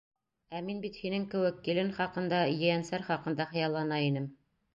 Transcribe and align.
Ә 0.59 0.61
мин 0.69 0.77
бит 0.85 0.95
һинең 1.01 1.27
кеүек 1.33 1.59
килен 1.67 1.91
хаҡында, 1.99 2.41
ейәнсәр 2.55 3.07
хаҡында 3.11 3.49
хыяллана 3.53 4.03
инем... 4.09 4.29